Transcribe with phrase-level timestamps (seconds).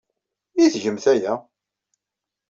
[0.63, 1.33] I tgemt aya?